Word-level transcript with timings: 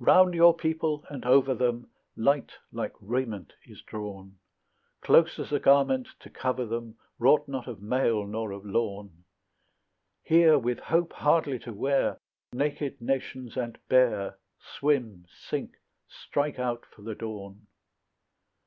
Round 0.00 0.32
your 0.32 0.56
people 0.56 1.04
and 1.10 1.26
over 1.26 1.52
them 1.52 1.90
Light 2.16 2.52
like 2.72 2.94
raiment 3.02 3.52
is 3.66 3.82
drawn, 3.82 4.38
Close 5.02 5.38
as 5.38 5.52
a 5.52 5.60
garment 5.60 6.08
to 6.20 6.30
cover 6.30 6.64
them 6.64 6.96
Wrought 7.18 7.46
not 7.48 7.66
of 7.68 7.82
mail 7.82 8.26
nor 8.26 8.50
of 8.52 8.64
lawn; 8.64 9.24
Here, 10.22 10.58
with 10.58 10.78
hope 10.78 11.12
hardly 11.12 11.58
to 11.58 11.74
wear, 11.74 12.18
Naked 12.54 12.98
nations 13.02 13.58
and 13.58 13.76
bare 13.90 14.38
Swim, 14.58 15.26
sink, 15.28 15.74
strike 16.08 16.58
out 16.58 16.86
for 16.86 17.02
the 17.02 17.14
dawn. 17.14 17.66